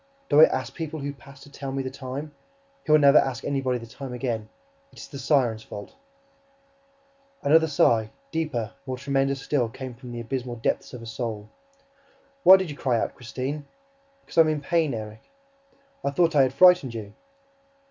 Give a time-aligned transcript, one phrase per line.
[0.29, 2.33] Do I ask people who pass to tell me the time?
[2.83, 4.49] He will never ask anybody the time again!
[4.91, 5.93] It is the siren's fault."
[7.43, 7.67] [Illustration: two page color illustration] Another
[8.09, 11.49] sigh, deeper, more tremendous still, came from the abysmal depths of a soul.
[12.41, 13.67] "Why did you cry out, Christine?"
[14.21, 15.21] "Because I am in pain, Erik."
[16.03, 17.13] "I thought I had frightened you."